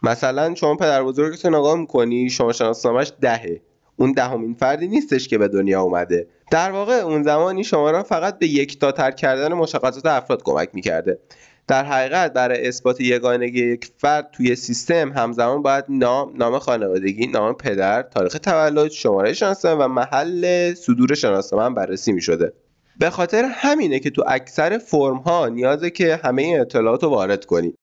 مثلا 0.03 0.55
شما 0.55 0.75
پدر 0.75 1.03
بزرگتون 1.03 1.55
نگاه 1.55 1.77
می‌کنی 1.77 2.31
شما 2.31 2.53
شناسنامهش 2.53 3.13
دهه. 3.21 3.61
اون 3.97 4.13
دهمین 4.13 4.55
فردی 4.55 4.89
نیستش 4.89 5.29
که 5.29 5.39
به 5.39 5.49
دنیا 5.49 5.83
اومده. 5.83 6.27
در 6.51 6.71
واقع 6.71 6.93
اون 6.93 7.23
زمان 7.23 7.55
این 7.55 7.65
شماره 7.65 8.03
فقط 8.03 8.39
به 8.39 8.47
یک 8.47 8.79
تر 8.79 9.11
کردن 9.11 9.53
مشخصات 9.53 10.07
افراد 10.07 10.43
کمک 10.43 10.69
می‌کرده 10.73 11.19
در 11.69 11.85
حقیقت 11.85 12.33
برای 12.33 12.69
اثبات 12.69 13.01
یگانگی 13.01 13.73
یک 13.73 13.91
فرد 13.99 14.31
توی 14.33 14.57
سیستم 14.57 15.13
همزمان 15.13 15.63
باید 15.63 15.85
نام، 15.89 16.33
نام 16.37 16.59
خانوادگی، 16.59 17.27
نام 17.27 17.55
پدر، 17.55 18.03
تاریخ 18.03 18.33
تولد، 18.33 18.91
شماره 18.91 19.33
شناسنامه 19.33 19.85
و 19.85 19.89
محل 19.89 20.75
صدور 20.75 21.15
شناسنامه 21.15 21.65
هم 21.65 21.75
بررسی 21.75 22.13
می 22.13 22.21
شده. 22.21 22.53
به 22.99 23.11
خاطر 23.11 23.45
همینه 23.45 23.99
که 23.99 24.11
تو 24.11 24.25
اکثر 24.27 24.79
فرم 24.79 25.17
ها 25.17 25.49
نیازه 25.49 25.91
که 25.91 26.21
همه 26.25 26.43
این 26.43 26.61
اطلاعات 26.61 27.03
رو 27.03 27.09
وارد 27.09 27.45
کنی. 27.45 27.75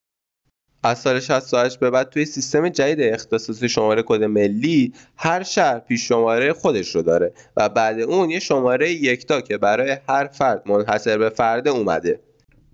از 0.84 1.00
سال 1.00 1.20
68 1.20 1.80
به 1.80 1.90
بعد 1.90 2.10
توی 2.10 2.26
سیستم 2.26 2.70
جدید 2.70 3.02
اختصاص 3.02 3.64
شماره 3.64 4.04
کد 4.06 4.24
ملی 4.24 4.94
هر 5.18 5.44
شهر 5.44 5.80
پیش 5.80 6.08
شماره 6.08 6.54
خودش 6.54 6.96
رو 6.96 7.02
داره 7.02 7.34
و 7.58 7.70
بعد 7.70 8.00
اون 8.00 8.30
یه 8.30 8.40
شماره 8.40 8.92
یکتا 8.92 9.42
که 9.42 9.58
برای 9.58 9.98
هر 10.10 10.28
فرد 10.28 10.64
منحصر 10.66 11.18
به 11.18 11.30
فرد 11.30 11.68
اومده. 11.68 12.20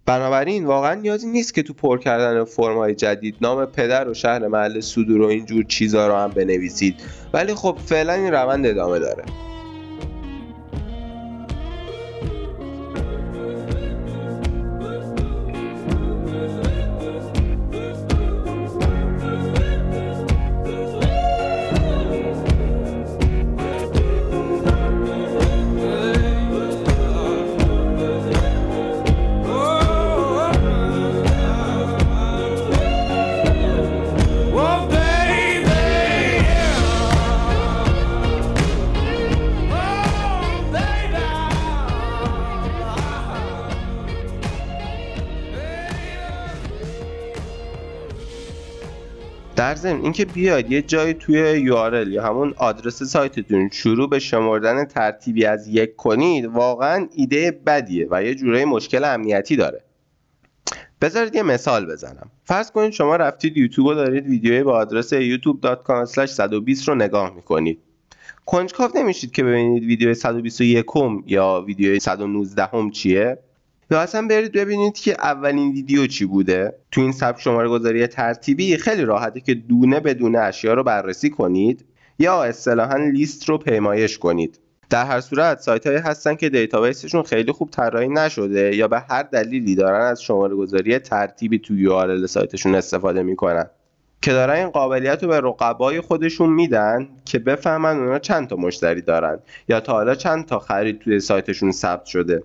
بنابراین 0.06 0.66
واقعا 0.66 0.94
نیازی 0.94 1.28
نیست 1.28 1.54
که 1.54 1.64
تو 1.64 1.74
پر 1.74 2.00
کردن 2.00 2.44
فرمای 2.44 2.96
جدید 2.96 3.36
نام 3.42 3.66
پدر 3.66 4.10
و 4.10 4.14
شهر 4.14 4.48
محل 4.48 4.80
صدور 4.80 5.22
و 5.22 5.26
اینجور 5.26 5.64
چیزا 5.64 6.08
رو 6.08 6.16
هم 6.16 6.30
بنویسید 6.30 6.96
ولی 7.34 7.54
خب 7.54 7.78
فعلا 7.86 8.14
این 8.14 8.32
روند 8.32 8.66
ادامه 8.66 9.00
داره 9.00 9.24
در 49.70 49.76
ضمن 49.76 50.02
اینکه 50.02 50.26
بیاید 50.26 50.72
یه 50.72 50.82
جایی 50.82 51.14
توی 51.14 51.70
URL 51.70 52.08
یا 52.08 52.24
همون 52.24 52.54
آدرس 52.58 53.04
سایتتون 53.04 53.70
شروع 53.70 54.10
به 54.10 54.20
شمردن 54.20 54.86
ترتیبی 54.86 55.46
از 55.46 55.68
یک 55.68 55.96
کنید 55.96 56.46
واقعا 56.46 57.08
ایده 57.16 57.52
بدیه 57.52 58.08
و 58.12 58.24
یه 58.24 58.36
جورایی 58.36 58.66
مشکل 58.66 59.04
امنیتی 59.04 59.56
داره. 59.56 59.84
بذارید 61.02 61.36
یه 61.36 61.44
مثال 61.44 61.86
بزنم. 61.86 62.32
فرض 62.44 62.72
کنید 62.72 62.92
شما 62.92 63.16
رفتید 63.16 63.58
یوتیوب 63.58 63.88
و 63.88 63.94
دارید 63.94 64.28
ویدیوی 64.28 64.64
با 64.64 64.78
آدرس 64.78 65.14
youtube.com 65.14 66.06
120 66.26 66.88
رو 66.88 66.96
نگاه 66.96 67.36
می‌کنید. 67.36 67.80
کنجکاو 68.46 68.92
نمیشید 68.96 69.32
که 69.32 69.44
ببینید 69.44 69.84
ویدیو 69.84 70.14
121 70.14 70.86
یا 71.26 71.64
ویدیو 71.68 72.00
119 72.00 72.64
هم 72.66 72.92
چیه؟ 72.92 73.38
یا 73.92 74.02
اصلا 74.02 74.28
برید 74.28 74.52
ببینید 74.52 74.98
که 74.98 75.12
اولین 75.12 75.72
ویدیو 75.72 76.08
چی 76.08 76.26
بوده؟ 76.26 76.74
تو 76.92 77.02
این 77.02 77.12
سبک 77.12 77.42
شماره 77.42 77.70
گذاری 77.70 78.08
ترتیبی 78.08 78.78
خیلی 78.78 79.06
راحته 79.06 79.42
که 79.42 79.54
دونه 79.54 80.00
بدونه 80.00 80.40
اشیا 80.40 80.74
رو 80.74 80.84
بررسی 80.84 81.30
کنید 81.30 81.86
یا 82.20 82.44
اصطلاحا 82.44 82.98
لیست 82.98 83.50
رو 83.50 83.58
پیمایش 83.58 84.18
کنید. 84.18 84.60
در 84.90 85.06
هر 85.06 85.22
صورت 85.22 85.60
سایت 85.60 85.88
هایی 85.88 86.00
هستن 86.00 86.36
که 86.36 86.50
دیتابیسشون 86.50 87.24
خیلی 87.24 87.52
خوب 87.52 87.70
طراحی 87.70 88.08
نشده 88.08 88.76
یا 88.76 88.88
به 88.88 89.00
هر 89.00 89.24
دلیلی 89.24 89.76
دارن 89.76 90.06
از 90.06 90.24
شماره 90.24 90.56
گذاری 90.56 91.00
ترتیبی 91.00 91.60
تو 91.60 91.74
URL 91.74 92.26
سایتشون 92.26 92.76
استفاده 92.76 93.24
می‌کنن. 93.24 93.66
که 94.22 94.32
دارن 94.32 94.56
این 94.56 94.70
قابلیت 94.70 95.24
رو 95.24 95.30
به 95.30 95.40
رقبای 95.40 96.02
خودشون 96.02 96.50
میدن 96.50 97.08
که 97.26 97.40
بفهمن 97.40 97.98
اونا 98.00 98.20
چند 98.20 98.48
تا 98.48 98.56
مشتری 98.56 99.02
دارن 99.02 99.40
یا 99.70 99.80
تا 99.80 99.94
حالا 99.94 100.16
چند 100.16 100.46
تا 100.46 100.60
خرید 100.60 101.00
توی 101.00 101.20
سایتشون 101.20 101.72
ثبت 101.72 102.06
شده. 102.06 102.44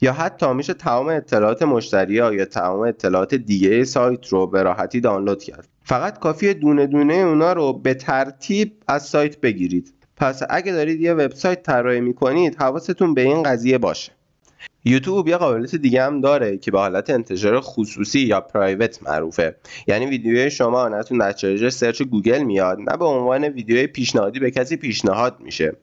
یا 0.00 0.12
حتی 0.12 0.52
میشه 0.52 0.74
تمام 0.74 1.08
اطلاعات 1.08 1.62
مشتری 1.62 2.18
ها 2.18 2.34
یا 2.34 2.44
تمام 2.44 2.80
اطلاعات 2.80 3.34
دیگه 3.34 3.84
سایت 3.84 4.28
رو 4.28 4.46
به 4.46 4.62
راحتی 4.62 5.00
دانلود 5.00 5.42
کرد. 5.42 5.68
فقط 5.82 6.18
کافیه 6.18 6.54
دونه 6.54 6.86
دونه 6.86 7.14
اونا 7.14 7.52
رو 7.52 7.72
به 7.72 7.94
ترتیب 7.94 8.72
از 8.88 9.06
سایت 9.06 9.40
بگیرید. 9.40 9.94
پس 10.16 10.42
اگه 10.50 10.72
دارید 10.72 11.00
یه 11.00 11.12
وبسایت 11.12 11.62
طراحی 11.62 12.00
می‌کنید 12.00 12.56
حواستون 12.56 13.14
به 13.14 13.20
این 13.20 13.42
قضیه 13.42 13.78
باشه. 13.78 14.12
یوتیوب 14.84 15.28
یه 15.28 15.36
قابلیت 15.36 15.74
دیگه 15.74 16.02
هم 16.02 16.20
داره 16.20 16.58
که 16.58 16.70
به 16.70 16.78
حالت 16.78 17.10
انتشار 17.10 17.60
خصوصی 17.60 18.20
یا 18.20 18.40
private 18.40 19.02
معروفه. 19.02 19.56
یعنی 19.86 20.06
ویدیوی 20.06 20.50
شما 20.50 20.88
نه 20.88 21.02
تو 21.02 21.16
نتایج 21.16 21.68
search 21.68 22.02
گوگل 22.02 22.42
میاد 22.42 22.78
نه 22.80 22.96
به 22.96 23.04
عنوان 23.04 23.44
ویدیوی 23.44 23.86
پیشنهادی 23.86 24.38
به 24.40 24.50
کسی 24.50 24.76
پیشنهاد 24.76 25.36
میشه. 25.40 25.76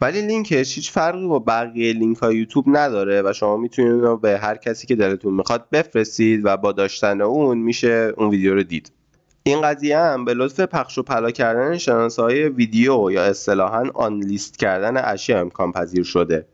ولی 0.00 0.22
لینکش 0.22 0.74
هیچ 0.74 0.90
فرقی 0.90 1.26
با 1.26 1.38
بقیه 1.38 1.92
لینک 1.92 2.16
های 2.16 2.36
یوتیوب 2.36 2.64
نداره 2.68 3.22
و 3.22 3.32
شما 3.32 3.56
می‌تونید 3.56 3.92
اون 3.92 4.00
رو 4.02 4.16
به 4.16 4.38
هر 4.38 4.56
کسی 4.56 4.86
که 4.86 4.96
دلتون 4.96 5.34
می‌خواد 5.34 5.70
بفرستید 5.72 6.40
و 6.44 6.56
با 6.56 6.72
داشتن 6.72 7.20
اون 7.20 7.58
میشه 7.58 8.12
اون 8.16 8.30
ویدیو 8.30 8.54
رو 8.54 8.62
دید. 8.62 8.92
این 9.42 9.60
قضیه 9.60 9.98
هم 9.98 10.24
به 10.24 10.34
لطف 10.34 10.60
پخش 10.60 10.98
و 10.98 11.02
پلا 11.02 11.30
کردن 11.30 11.78
شناسه 11.78 12.22
های 12.22 12.48
ویدیو 12.48 13.10
یا 13.10 13.24
اصطلاحا 13.24 13.90
unlist 13.94 14.58
کردن 14.58 14.96
اشیا 14.96 15.40
امکان 15.40 15.72
پذیر 15.72 16.04
شده. 16.04 16.46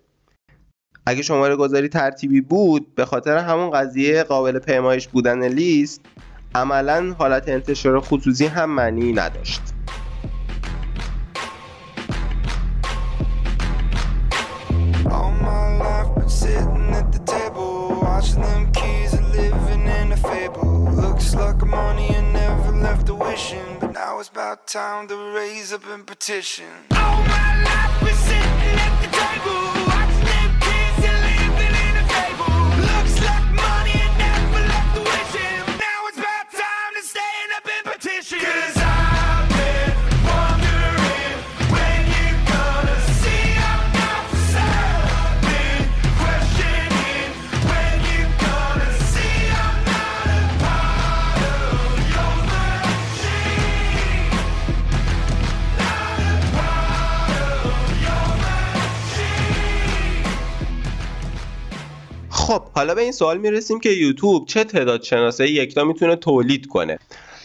اگه 1.07 1.23
شماره 1.23 1.57
گذاری 1.57 1.88
ترتیبی 1.88 2.41
بود 2.41 2.95
به 2.95 3.05
خاطر 3.05 3.37
همون 3.37 3.71
قضیه 3.71 4.23
قابل 4.23 4.59
پیمایش 4.59 5.09
بودن 5.09 5.49
لیست 5.49 6.00
عملا 6.55 7.15
حالت 7.19 7.49
انتشار 7.49 8.00
خصوصی 8.00 8.47
هم 8.47 8.71
معنی 8.71 9.12
نداشت. 9.12 9.75
About 24.37 24.66
time 24.66 25.09
to 25.09 25.16
raise 25.35 25.73
up 25.73 25.87
and 25.88 26.07
petition. 26.07 26.66
Oh, 26.90 26.97
All 26.97 27.65
حالا 62.76 62.95
به 62.95 63.02
این 63.02 63.12
سوال 63.12 63.38
می‌رسیم 63.38 63.80
که 63.80 63.90
یوتیوب 63.90 64.47
چه 64.47 64.64
تعداد 64.64 65.02
شناسه 65.02 65.50
یکتا 65.50 65.85
می‌تونه 65.85 66.16
تولید 66.16 66.66
کنه. 66.66 66.99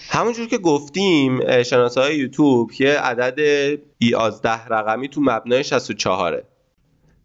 همونجور 0.10 0.48
که 0.48 0.58
گفتیم 0.58 1.64
شناسه 1.64 2.02
های 2.02 2.18
یوتیوب 2.18 2.72
یه 2.80 3.00
عدد 3.00 3.40
11 4.00 4.66
رقمی 4.66 5.08
تو 5.08 5.22
مبنای 5.22 5.64
64 5.64 6.44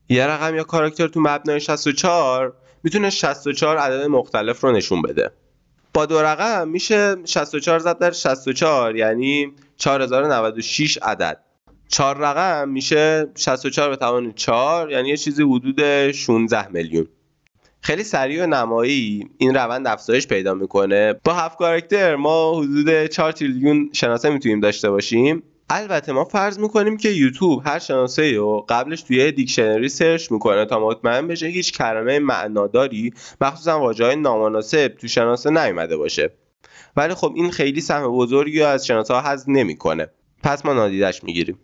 یه 0.08 0.26
رقم 0.26 0.56
یا 0.56 0.64
کاراکتر 0.64 1.08
تو 1.08 1.20
مبنای 1.20 1.60
64 1.60 2.54
می‌تونه 2.82 3.10
64 3.10 3.78
عدد 3.78 4.06
مختلف 4.06 4.60
رو 4.60 4.72
نشون 4.72 5.02
بده. 5.02 5.30
با 5.94 6.06
دو 6.06 6.22
رقم 6.22 6.68
میشه 6.68 7.16
64 7.24 7.78
ضرب 7.78 7.98
در 7.98 8.10
64 8.10 8.96
یعنی 8.96 9.52
4096 9.76 10.98
عدد. 11.02 11.40
چهار 11.88 12.16
رقم 12.18 12.68
میشه 12.68 13.26
64 13.36 13.90
به 13.90 13.96
توان 13.96 14.32
4 14.32 14.90
یعنی 14.90 15.08
یه 15.08 15.16
چیزی 15.16 15.42
حدود 15.42 16.10
16 16.12 16.68
میلیون. 16.68 17.08
خیلی 17.86 18.04
سریع 18.04 18.44
و 18.44 18.46
نمایی 18.46 19.28
این 19.38 19.54
روند 19.54 19.86
افزایش 19.86 20.26
پیدا 20.26 20.54
می‌کنه. 20.54 21.14
با 21.24 21.34
هفت 21.34 21.58
کاراکتر 21.58 22.16
ما 22.16 22.60
حدود 22.60 23.06
4 23.06 23.32
تریلیون 23.32 23.90
شناسه 23.92 24.30
می‌تونیم 24.30 24.60
داشته 24.60 24.90
باشیم. 24.90 25.42
البته 25.70 26.12
ما 26.12 26.24
فرض 26.24 26.58
می‌کنیم 26.58 26.96
که 26.96 27.08
یوتیوب 27.08 27.62
هر 27.64 27.78
شناسه 27.78 28.36
رو 28.36 28.66
قبلش 28.68 29.02
توی 29.02 29.32
دیکشنری 29.32 29.88
search 29.88 30.32
می‌کنه 30.32 30.64
تا 30.64 30.80
مطمئن 30.80 31.28
بشه 31.28 31.46
هیچ 31.46 31.72
کلمه 31.72 32.18
معناداری 32.18 33.12
مخصوصا 33.40 33.78
های 33.78 34.16
نامناسب 34.16 34.88
تو 34.88 35.08
شناسه 35.08 35.50
نیومده 35.50 35.96
باشه. 35.96 36.30
ولی 36.96 37.14
خب 37.14 37.32
این 37.36 37.50
خیلی 37.50 37.80
سهم 37.80 38.08
بزرگی 38.08 38.62
از 38.62 38.86
شناسه 38.86 39.14
ها 39.14 39.36
نمی‌کنه. 39.46 40.08
پس 40.42 40.64
ما 40.64 40.72
نادیدش 40.72 41.24
می‌گیریم. 41.24 41.58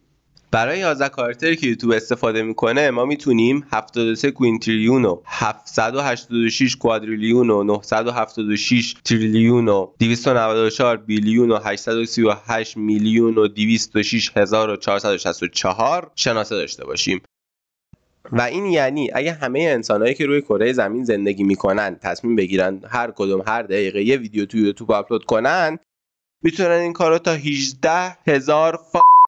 برای 0.52 0.78
11 0.78 1.08
کاراکتری 1.08 1.56
که 1.56 1.66
یوتیوب 1.66 1.92
استفاده 1.92 2.42
می‌کنه 2.42 2.90
ما 2.90 3.04
می‌تونیم 3.04 3.66
73 3.72 4.30
کوینتریلیون 4.30 5.04
و 5.04 5.20
786 5.26 6.76
کوادریلیون 6.76 7.50
و 7.50 7.64
976 7.64 8.94
تریلیون 9.04 9.68
و 9.68 9.86
294 9.98 10.96
بیلیون 10.96 11.50
و 11.50 11.58
838 11.58 12.76
میلیون 12.76 13.38
و 13.38 13.48
206 13.48 14.30
هزار 14.36 14.70
و 14.70 14.76
464 14.76 16.10
شناسه 16.14 16.54
داشته 16.54 16.84
باشیم. 16.84 17.22
و 18.32 18.40
این 18.42 18.66
یعنی 18.66 19.10
اگه 19.14 19.32
همه 19.32 19.60
انسانهایی 19.60 20.14
که 20.14 20.26
روی 20.26 20.42
کره 20.42 20.72
زمین 20.72 21.04
زندگی 21.04 21.42
می‌کنن 21.42 21.98
تصمیم 22.02 22.36
بگیرن 22.36 22.80
هر 22.88 23.10
کدوم 23.10 23.42
هر 23.46 23.62
دقیقه 23.62 24.02
یه 24.02 24.16
ویدیو 24.16 24.46
توی 24.46 24.60
یوتیوب 24.60 24.92
آپلود 24.92 25.24
کنن 25.24 25.78
می‌تونن 26.42 26.70
این 26.70 26.92
کارو 26.92 27.18
تا 27.18 27.32
18 27.32 27.90
هزار 28.26 28.80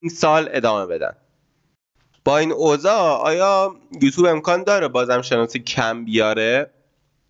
سال 0.09 0.49
ادامه 0.53 0.87
بدن. 0.87 1.13
با 2.25 2.39
این 2.39 2.53
اوضاع 2.53 3.21
آیا 3.21 3.77
یوتیوب 4.03 4.27
امکان 4.27 4.63
داره 4.63 4.89
بازم 4.89 5.23
شناسی 5.23 5.59
کم 5.59 6.05
بیاره؟ 6.05 6.71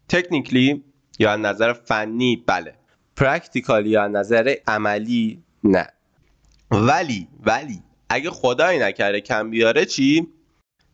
تکنیکلی 0.08 0.84
یا 1.18 1.32
از 1.32 1.40
نظر 1.40 1.72
فنی؟ 1.72 2.44
بله. 2.46 2.74
پرکتیکالی 3.16 3.90
یا 3.90 4.02
از 4.02 4.10
نظر 4.10 4.54
عملی؟ 4.66 5.42
نه. 5.64 5.88
ولی 6.70 7.28
ولی 7.40 7.82
اگه 8.08 8.30
خدایی 8.30 8.78
نکرده 8.78 9.20
کم 9.20 9.50
بیاره 9.50 9.84
چی؟ 9.84 10.28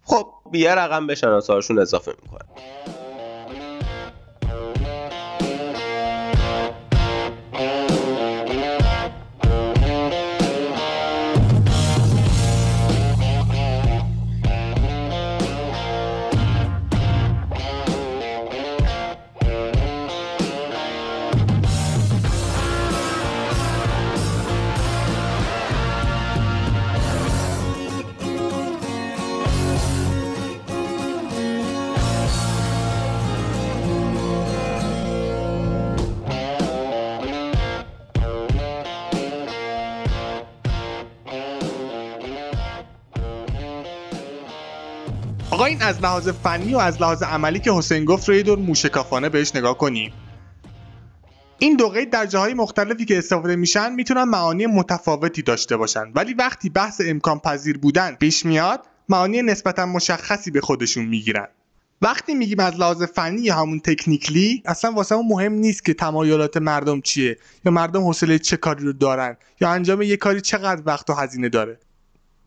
خب 0.03 0.35
یه 0.53 0.75
رقم 0.75 1.07
به 1.07 1.15
شناسهاشون 1.15 1.79
اضافه 1.79 2.13
می‌کنه. 2.23 2.45
آقا 45.61 45.67
این 45.67 45.83
از 45.83 46.01
لحاظ 46.01 46.29
فنی 46.29 46.75
و 46.75 46.79
از 46.79 47.01
لحاظ 47.01 47.23
عملی 47.23 47.59
که 47.59 47.73
حسین 47.73 48.05
گفت 48.05 48.29
رو 48.29 48.35
یه 48.35 48.43
دور 48.43 48.59
موشکافانه 48.59 49.29
بهش 49.29 49.57
نگاه 49.57 49.79
کنیم 49.79 50.13
این 51.59 51.77
دو 51.77 51.89
قید 51.89 52.11
در 52.11 52.27
جاهای 52.27 52.55
مختلفی 52.55 53.05
که 53.05 53.19
استفاده 53.19 53.57
میشن 53.57 53.93
می‌تونن 53.93 54.25
معانی 54.25 54.67
متفاوتی 54.67 55.43
داشته 55.43 55.77
باشن. 55.77 56.13
ولی 56.15 56.35
وقتی 56.35 56.69
بحث 56.69 57.01
امکان 57.05 57.39
پذیر 57.39 57.79
بودن 57.79 58.15
پیش 58.15 58.47
میاد 58.47 58.81
معانی 59.09 59.43
نسبتا 59.43 59.87
مشخصی 59.87 60.51
به 60.51 60.61
خودشون 60.61 61.05
می‌گیرن. 61.05 61.49
وقتی 62.03 62.35
میگیم 62.35 62.61
از 62.61 62.77
لحاظ 62.77 63.03
فنی 63.03 63.41
یا 63.41 63.55
همون 63.55 63.81
تکنیکلی 63.81 64.63
اصلا 64.67 64.93
واسه 64.93 65.15
اون 65.15 65.27
مهم 65.29 65.53
نیست 65.53 65.85
که 65.85 65.95
تمایلات 65.95 66.57
مردم 66.57 67.01
چیه 67.01 67.39
یا 67.65 67.73
مردم 67.73 68.03
حوصله 68.03 68.39
چه 68.39 68.57
کاری 68.57 68.85
رو 68.85 68.93
دارن 68.93 69.37
یا 69.61 69.71
انجام 69.71 70.03
یه 70.03 70.17
کاری 70.17 70.41
چقدر 70.41 70.83
وقت 70.87 71.11
و 71.11 71.15
هزینه 71.15 71.49
داره. 71.49 71.79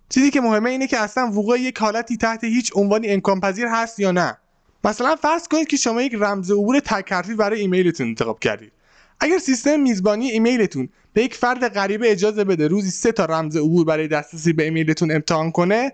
چیزی 0.09 0.31
که 0.31 0.41
مهمه 0.41 0.69
اینه 0.69 0.87
که 0.87 0.97
اصلا 0.99 1.27
وقوع 1.27 1.59
یک 1.59 1.77
حالتی 1.77 2.17
تحت 2.17 2.43
هیچ 2.43 2.71
عنوانی 2.75 3.09
امکان 3.09 3.39
پذیر 3.39 3.67
هست 3.67 3.99
یا 3.99 4.11
نه. 4.11 4.37
مثلا 4.83 5.15
فرض 5.15 5.47
کنید 5.47 5.67
که 5.67 5.77
شما 5.77 6.01
یک 6.01 6.15
رمز 6.19 6.51
عبور 6.51 6.79
تک 6.79 7.13
حرفی 7.13 7.35
برای 7.35 7.61
ایمیلتون 7.61 8.07
انتخاب 8.07 8.39
کردید. 8.39 8.71
اگر 9.19 9.37
سیستم 9.37 9.79
میزبانی 9.79 10.31
ایمیلتون 10.31 10.89
به 11.13 11.23
یک 11.23 11.35
فرد 11.35 11.73
غریبه 11.73 12.11
اجازه 12.11 12.43
بده 12.43 12.67
روزی 12.67 12.89
سه 12.89 13.11
تا 13.11 13.25
رمز 13.25 13.57
عبور 13.57 13.85
برای 13.85 14.07
دسترسی 14.07 14.53
به 14.53 14.63
ایمیلتون 14.63 15.11
امتحان 15.11 15.51
کنه 15.51 15.91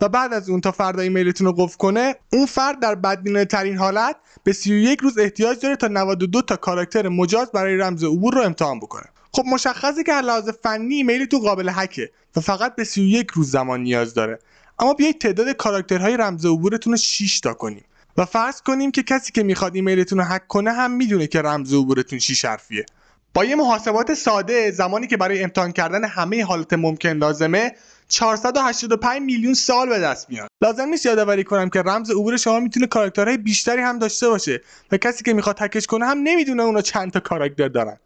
و 0.00 0.08
بعد 0.08 0.32
از 0.32 0.48
اون 0.50 0.60
تا 0.60 0.72
فردا 0.72 1.02
ایمیلتون 1.02 1.46
رو 1.46 1.52
قفل 1.52 1.76
کنه 1.76 2.14
اون 2.32 2.46
فرد 2.46 2.80
در 2.80 2.94
بدبینانه 2.94 3.44
ترین 3.44 3.76
حالت 3.76 4.16
به 4.44 4.52
31 4.52 5.00
روز 5.00 5.18
احتیاج 5.18 5.60
داره 5.60 5.76
تا 5.76 5.88
92 5.88 6.42
تا 6.42 6.56
کاراکتر 6.56 7.08
مجاز 7.08 7.52
برای 7.52 7.76
رمز 7.76 8.04
عبور 8.04 8.34
رو 8.34 8.42
امتحان 8.42 8.78
بکنه. 8.78 9.06
خب 9.32 9.44
مشخصه 9.46 10.02
که 10.02 10.12
لحاظ 10.12 10.48
فنی 10.48 10.94
ایمیلتون 10.94 11.40
قابل 11.40 11.70
هکه 11.72 12.10
و 12.36 12.40
فقط 12.40 12.74
به 12.74 12.84
31 12.84 13.26
روز 13.30 13.50
زمان 13.50 13.80
نیاز 13.80 14.14
داره. 14.14 14.38
اما 14.78 14.94
بیایید 14.94 15.20
تعداد 15.20 15.50
کاراکترهای 15.50 16.16
رمز 16.16 16.46
عبورتون 16.46 16.92
رو 16.92 16.96
6 16.96 17.40
تا 17.40 17.54
کنیم. 17.54 17.84
و 18.16 18.24
فرض 18.24 18.62
کنیم 18.62 18.90
که 18.90 19.02
کسی 19.02 19.32
که 19.32 19.42
می‌خواد 19.42 19.74
ایمیلتون 19.74 20.18
رو 20.18 20.24
هک 20.24 20.46
کنه 20.46 20.72
هم 20.72 20.90
می‌دونه 20.90 21.26
که 21.26 21.42
رمز 21.42 21.74
عبورتون 21.74 22.18
6 22.18 22.44
حرفیه. 22.44 22.86
با 23.34 23.44
یه 23.44 23.56
محاسبات 23.56 24.14
ساده 24.14 24.70
زمانی 24.70 25.06
که 25.06 25.16
برای 25.16 25.42
امتحان 25.42 25.72
کردن 25.72 26.04
همه 26.04 26.44
حالت 26.44 26.72
ممکن 26.72 27.08
لازمه 27.08 27.72
485 28.08 29.22
میلیون 29.22 29.54
سال 29.54 29.88
به 29.88 29.98
دست 29.98 30.30
میاد. 30.30 30.48
لازم 30.62 30.88
نیست 30.88 31.06
یادآوری 31.06 31.44
کنم 31.44 31.70
که 31.70 31.82
رمز 31.82 32.10
عبور 32.10 32.36
شما 32.36 32.60
می‌تونه 32.60 32.86
کاراکترهای 32.86 33.36
بیشتری 33.36 33.82
هم 33.82 33.98
داشته 33.98 34.28
باشه 34.28 34.62
و 34.92 34.96
کسی 34.96 35.24
که 35.24 35.32
می‌خواد 35.32 35.56
هکش 35.60 35.86
کنه 35.86 36.06
هم 36.06 36.18
نمی‌دونه 36.18 36.62
اونا 36.62 36.80
چند 36.80 37.12
تا 37.12 37.20
کاراکتر 37.20 37.68
دارن. 37.68 37.96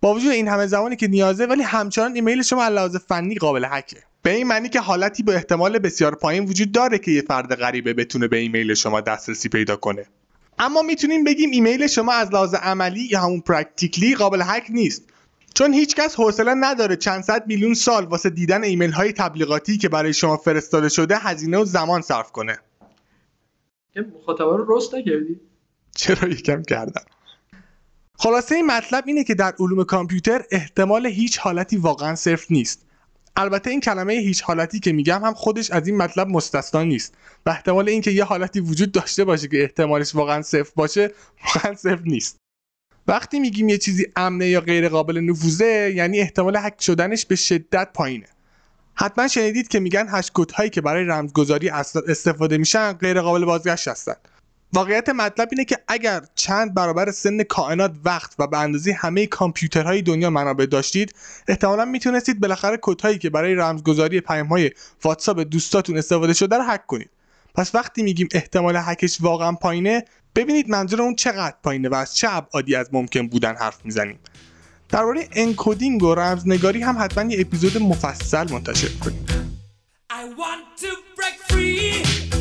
با 0.00 0.14
وجود 0.14 0.32
این 0.32 0.48
همه 0.48 0.66
زمانی 0.66 0.96
که 0.96 1.08
نیازه 1.08 1.46
ولی 1.46 1.62
همچنان 1.62 2.14
ایمیل 2.14 2.42
شما 2.42 2.62
از 2.62 2.72
لحاظ 2.72 2.96
فنی 2.96 3.34
قابل 3.34 3.64
هکه 3.70 3.96
به 4.22 4.30
این 4.30 4.46
معنی 4.46 4.68
که 4.68 4.80
حالتی 4.80 5.22
با 5.22 5.32
احتمال 5.32 5.78
بسیار 5.78 6.14
پایین 6.14 6.44
وجود 6.44 6.72
داره 6.72 6.98
که 6.98 7.10
یه 7.10 7.22
فرد 7.22 7.54
غریبه 7.54 7.94
بتونه 7.94 8.28
به 8.28 8.36
ایمیل 8.36 8.74
شما 8.74 9.00
دسترسی 9.00 9.48
پیدا 9.48 9.76
کنه. 9.76 10.06
اما 10.58 10.82
می‌تونیم 10.82 11.24
بگیم 11.24 11.50
ایمیل 11.50 11.86
شما 11.86 12.12
از 12.12 12.32
لحاظ 12.32 12.54
عملی 12.54 13.02
یا 13.02 13.20
همون 13.20 13.40
practically 13.40 14.14
قابل 14.14 14.42
هک 14.44 14.66
نیست. 14.70 15.04
چون 15.54 15.74
هیچکس 15.74 16.14
حوصله 16.14 16.54
نداره 16.54 16.96
چند 16.96 17.22
صد 17.22 17.46
میلیون 17.46 17.74
سال 17.74 18.04
واسه 18.04 18.30
دیدن 18.30 18.64
ایمیل 18.64 18.90
های 18.90 19.12
تبلیغاتی 19.12 19.78
که 19.78 19.88
برای 19.88 20.12
شما 20.12 20.36
فرستاده 20.36 20.88
شده 20.88 21.18
هزینه 21.18 21.58
و 21.58 21.64
زمان 21.64 22.00
صرف 22.00 22.32
کنه. 22.32 22.58
مخاطبه 23.96 24.44
رو 24.44 24.76
رست 24.76 24.94
نکردی. 24.94 25.40
چرا 25.94 26.28
یکم 26.28 26.62
کردم؟ 26.62 27.02
خلاصه 28.22 28.54
این 28.54 28.66
مطلب 28.66 29.04
اینه 29.06 29.24
که 29.24 29.34
در 29.34 29.54
علوم 29.60 29.84
کامپیوتر 29.84 30.44
احتمال 30.50 31.06
هیچ 31.06 31.38
حالتی 31.38 31.76
واقعا 31.76 32.14
صرف 32.14 32.50
نیست. 32.50 32.86
البته 33.36 33.70
این 33.70 33.80
کلمه 33.80 34.12
هیچ 34.12 34.42
حالتی 34.42 34.80
که 34.80 34.92
میگم 34.92 35.24
هم 35.24 35.34
خودش 35.34 35.70
از 35.70 35.86
این 35.86 35.96
مطلب 35.96 36.28
مستثنا 36.28 36.82
نیست. 36.82 37.14
و 37.46 37.50
احتمال 37.50 37.88
اینکه 37.88 38.10
یه 38.10 38.24
حالتی 38.24 38.60
وجود 38.60 38.92
داشته 38.92 39.24
باشه 39.24 39.48
که 39.48 39.62
احتمالش 39.62 40.14
واقعا 40.14 40.42
صفر 40.42 40.72
باشه 40.76 41.10
واقعا 41.44 41.74
صفر 41.74 42.02
نیست. 42.04 42.36
وقتی 43.08 43.40
میگیم 43.40 43.68
یه 43.68 43.78
چیزی 43.78 44.06
امنه 44.16 44.48
یا 44.48 44.60
غیر 44.60 44.88
قابل 44.88 45.18
نفوذه 45.18 45.92
یعنی 45.94 46.20
احتمال 46.20 46.56
هک 46.56 46.82
شدنش 46.82 47.26
به 47.26 47.36
شدت 47.36 47.88
پایینه. 47.94 48.26
حتما 48.94 49.28
شنیدید 49.28 49.68
که 49.68 49.80
میگن 49.80 50.06
هش 50.08 50.30
کد 50.34 50.50
هایی 50.50 50.70
که 50.70 50.80
برای 50.80 51.04
رمزگذاری 51.04 51.68
استفاده 52.08 52.58
میشن 52.58 52.92
غیر 52.92 53.20
قابل 53.20 53.44
بازگشت 53.44 53.88
هستن. 53.88 54.16
واقعیت 54.72 55.08
مطلب 55.08 55.48
اینه 55.52 55.64
که 55.64 55.78
اگر 55.88 56.20
چند 56.34 56.74
برابر 56.74 57.10
سن 57.10 57.42
کائنات 57.42 57.92
وقت 58.04 58.34
و 58.38 58.46
به 58.46 58.58
اندازه 58.58 58.92
همه 58.92 59.26
کامپیوترهای 59.26 60.02
دنیا 60.02 60.30
منابع 60.30 60.66
داشتید 60.66 61.14
احتمالا 61.48 61.84
می‌تونستید 61.84 62.40
بالاخره 62.40 62.78
کدهایی 62.82 63.18
که 63.18 63.30
برای 63.30 63.54
رمزگذاری 63.54 64.20
پیامهای 64.20 64.70
واتساپ 65.04 65.40
دوستاتون 65.40 65.98
استفاده 65.98 66.32
شده 66.32 66.56
رو 66.56 66.62
هک 66.62 66.86
کنید. 66.86 67.10
پس 67.54 67.74
وقتی 67.74 68.02
میگیم 68.02 68.28
احتمال 68.32 68.76
هکش 68.76 69.20
واقعا 69.20 69.52
پایینه 69.52 70.04
ببینید 70.34 70.68
منظور 70.68 71.02
اون 71.02 71.14
چقدر 71.14 71.56
پایینه 71.62 71.88
و 71.88 71.94
از 71.94 72.16
چه 72.16 72.28
ابعادی 72.30 72.74
از 72.74 72.88
ممکن 72.92 73.28
بودن 73.28 73.56
حرف 73.56 73.84
می‌زنیم. 73.84 74.18
درباره 74.88 75.28
انکودینگ 75.32 76.02
و 76.02 76.14
رمزنگاری 76.14 76.82
هم 76.82 76.96
حتما 76.98 77.32
یه 77.32 77.40
اپیزود 77.40 77.78
مفصل 77.78 78.52
منتشر 78.52 78.88
کنیم. 78.88 79.26
I 80.12 80.22
want 80.42 80.80
to 80.82 80.90
break 81.16 81.52
free. 81.52 82.39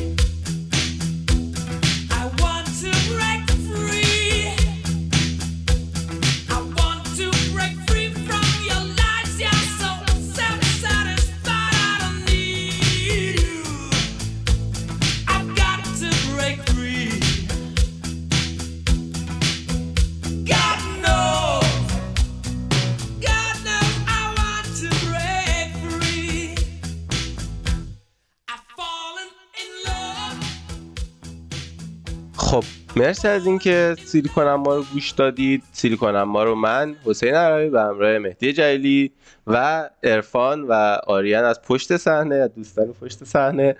مرسی 32.99 33.27
از 33.27 33.45
اینکه 33.45 33.95
سیلیکون 34.05 34.47
اما 34.47 34.75
رو 34.75 34.83
گوش 34.93 35.11
دادید. 35.11 35.63
سیلیکون 35.71 36.15
اما 36.15 36.43
رو 36.43 36.55
من 36.55 36.95
حسین 37.05 37.35
عربی 37.35 37.69
به 37.69 37.81
همراه 37.81 38.17
مهدی 38.17 38.53
جلیلی 38.53 39.11
و 39.47 39.89
عرفان 40.03 40.63
و 40.63 40.73
آریان 41.07 41.45
از 41.45 41.61
پشت 41.61 41.97
صحنه 41.97 42.35
از 42.35 42.55
دوستان 42.55 42.93
پشت 43.01 43.23
صحنه 43.23 43.75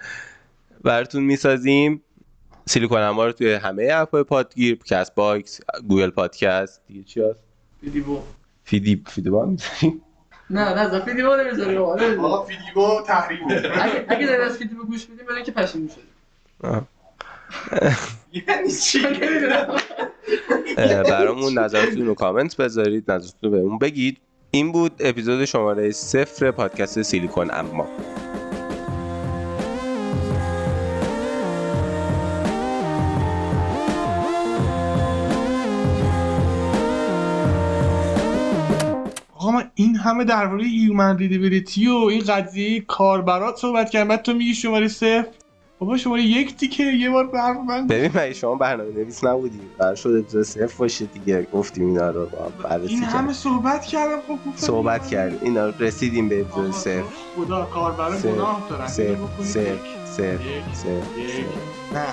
براتون 0.83 1.23
می‌سازیم. 1.23 2.01
سیلیکون 2.65 3.01
اما 3.01 3.25
رو 3.25 3.31
توی 3.31 3.53
همه 3.53 3.89
اپ‌های 3.91 4.23
پادگیر 4.23 4.79
کست 4.85 5.15
باکس 5.15 5.59
گوگل 5.87 6.09
پادکست. 6.09 6.81
دیگه 6.87 7.03
چی 7.03 7.21
هست؟ 7.21 7.39
فیدیبو. 7.81 8.19
فیدی 8.63 9.03
فیدیبو 9.07 9.41
هم 9.41 9.49
می‌ذاریم؟ 9.49 10.01
نه 10.49 10.73
نه 10.73 10.99
فیدیبو 10.99 11.35
نمی‌ذاری. 11.35 11.77
آره. 11.77 12.17
آقا 12.17 12.43
فیدیبو 12.43 13.01
تحریم 13.07 13.39
اگه 13.45 14.05
اگه 14.07 14.27
از 14.27 14.57
فیدیبو 14.57 14.83
گوش 14.83 15.09
میدیم 15.09 15.25
برای 15.25 15.35
اینکه 15.35 15.51
پشیمون 15.51 15.87
شدید 15.87 16.09
آه. 16.63 16.98
یعنی 18.33 18.71
چی؟ 18.71 18.99
برامون 21.03 21.59
نظرتون 21.59 22.05
رو 22.05 22.13
کامنت 22.13 22.57
بذارید 22.57 23.11
نظرتون 23.11 23.51
رو 23.51 23.57
بهمون 23.57 23.77
بگید. 23.77 24.17
این 24.51 24.71
بود 24.71 24.91
اپیزود 24.99 25.45
شماره 25.45 25.91
صفر 25.91 26.51
پادکست 26.51 27.01
سیلیکون 27.01 27.51
اما. 27.51 27.87
این 39.75 39.95
همه 39.95 40.23
درباره 40.23 40.63
هیومن 40.63 41.17
ریدیبیلیتی 41.17 41.87
و 41.87 41.95
این 41.95 42.23
قضیه 42.27 42.81
کاربرات 42.81 43.57
صحبت 43.57 43.89
کردم. 43.89 44.07
بعد 44.07 44.21
تو 44.21 44.33
میگی 44.33 44.53
شماره 44.53 44.87
صفر؟ 44.87 45.27
بابا 45.79 45.97
شماره 45.97 46.21
یک 46.21 46.57
دیگه 46.57 46.85
یه 46.85 47.09
بار 47.09 47.27
به 47.27 47.39
حرف 47.39 47.57
من. 47.67 47.87
ببین 47.87 48.11
مگه 48.13 48.33
شما 48.33 48.55
برنامه 48.55 48.91
نویس 48.91 49.23
نبودی؟ 49.23 49.59
قرار 49.79 49.95
شد 49.95 50.09
اپیزود 50.09 50.43
صفر 50.43 50.77
باشه 50.77 51.05
دیگه. 51.05 51.47
گفتیم 51.53 51.87
اینا 51.87 52.09
رو 52.09 52.25
با 52.25 52.37
هم 52.37 52.51
بررسی 52.63 52.93
این 52.93 53.03
همه 53.03 53.33
صحبت 53.33 53.85
کردم 53.85 54.17
خب 54.27 54.33
گفتم 54.33 54.51
صحبت 54.67 55.07
کردیم. 55.07 55.39
اینا 55.41 55.65
رو 55.65 55.73
رسیدیم 55.79 56.29
به 56.29 56.41
اپیزود 56.41 56.65
آقا، 56.65 56.71
صفر. 56.71 57.03
خدا 57.35 57.65
کاربرا 57.65 58.17
صفر 58.17 58.31
گناه 58.31 58.67
دارن. 58.69 58.87
صفر 58.87 59.15
صفر. 59.43 60.37
صفر. 60.73 61.01
نه 61.93 62.05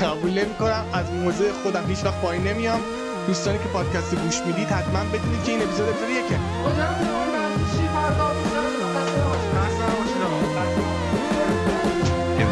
قبول 0.00 0.30
نمی 0.30 0.54
کنم 0.58 0.84
از 0.92 1.12
موضع 1.12 1.52
خودم 1.52 1.84
هیچ 1.88 2.04
وقت 2.04 2.22
پایین 2.22 2.46
نمیام. 2.46 2.80
دوستانی 3.26 3.58
که 3.58 3.64
پادکست 3.64 4.14
گوش 4.14 4.40
می‌دید 4.46 4.68
حتما 4.68 4.98
بدونید 4.98 5.44
که 5.44 5.52
این 5.52 5.62
اپیزود 5.62 5.88
اپیزود 5.88 6.10
یکه. 6.10 6.38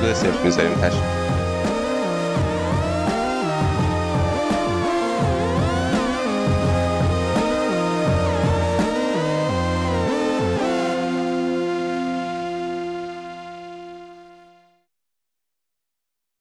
اپیزود 0.01 0.15
صفر 0.15 0.45
می‌ذاریم 0.45 0.75
تشریف 0.75 1.20